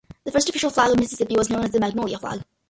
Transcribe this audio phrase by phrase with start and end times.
[0.23, 2.41] The first official flag of Mississippi was known as the Magnolia Flag.